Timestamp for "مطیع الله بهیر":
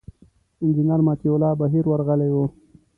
1.07-1.85